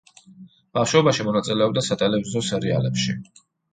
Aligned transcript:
ბავშვობაში 0.77 1.27
მონაწილეობდა 1.27 1.85
სატელევიზიო 1.91 2.43
სერიალებში. 2.51 3.19